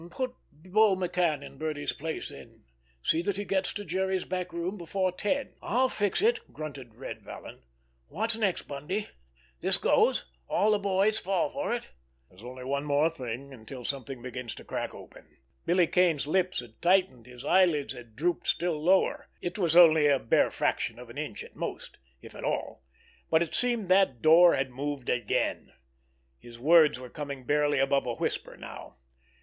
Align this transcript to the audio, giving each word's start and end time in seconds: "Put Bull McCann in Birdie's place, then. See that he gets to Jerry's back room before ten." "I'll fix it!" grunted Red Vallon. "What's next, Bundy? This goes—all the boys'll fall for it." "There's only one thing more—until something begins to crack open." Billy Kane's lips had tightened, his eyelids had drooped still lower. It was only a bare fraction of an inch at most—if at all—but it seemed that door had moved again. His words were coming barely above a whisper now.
"Put 0.09 0.33
Bull 0.51 0.95
McCann 0.97 1.43
in 1.43 1.59
Birdie's 1.59 1.93
place, 1.93 2.29
then. 2.29 2.63
See 3.03 3.21
that 3.21 3.37
he 3.37 3.45
gets 3.45 3.71
to 3.73 3.85
Jerry's 3.85 4.25
back 4.25 4.51
room 4.51 4.75
before 4.75 5.11
ten." 5.11 5.53
"I'll 5.61 5.89
fix 5.89 6.23
it!" 6.23 6.39
grunted 6.51 6.95
Red 6.95 7.21
Vallon. 7.21 7.61
"What's 8.07 8.35
next, 8.35 8.63
Bundy? 8.63 9.09
This 9.59 9.77
goes—all 9.77 10.71
the 10.71 10.79
boys'll 10.79 11.21
fall 11.23 11.51
for 11.51 11.71
it." 11.71 11.89
"There's 12.29 12.43
only 12.43 12.63
one 12.63 12.81
thing 13.11 13.49
more—until 13.49 13.85
something 13.85 14.23
begins 14.23 14.55
to 14.55 14.63
crack 14.63 14.95
open." 14.95 15.37
Billy 15.67 15.85
Kane's 15.85 16.25
lips 16.25 16.61
had 16.61 16.81
tightened, 16.81 17.27
his 17.27 17.45
eyelids 17.45 17.93
had 17.93 18.15
drooped 18.15 18.47
still 18.47 18.83
lower. 18.83 19.29
It 19.39 19.59
was 19.59 19.75
only 19.75 20.07
a 20.07 20.17
bare 20.17 20.49
fraction 20.49 20.97
of 20.97 21.11
an 21.11 21.19
inch 21.19 21.43
at 21.43 21.55
most—if 21.55 22.33
at 22.33 22.43
all—but 22.43 23.43
it 23.43 23.53
seemed 23.53 23.87
that 23.89 24.23
door 24.23 24.55
had 24.55 24.71
moved 24.71 25.09
again. 25.09 25.73
His 26.39 26.57
words 26.57 26.97
were 26.97 27.07
coming 27.11 27.45
barely 27.45 27.77
above 27.77 28.07
a 28.07 28.15
whisper 28.15 28.57
now. 28.57 28.95